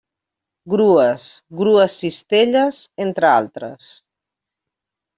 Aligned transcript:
Grues, 0.73 1.25
grues 1.61 1.99
cistelles, 2.05 2.83
entre 3.09 3.33
altres. 3.37 3.95